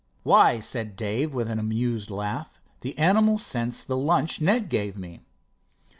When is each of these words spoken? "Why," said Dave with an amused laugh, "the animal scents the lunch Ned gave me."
"Why," 0.23 0.59
said 0.59 0.95
Dave 0.95 1.35
with 1.35 1.47
an 1.47 1.59
amused 1.59 2.09
laugh, 2.09 2.59
"the 2.79 2.97
animal 2.97 3.37
scents 3.37 3.83
the 3.83 3.95
lunch 3.95 4.41
Ned 4.41 4.67
gave 4.67 4.97
me." 4.97 5.21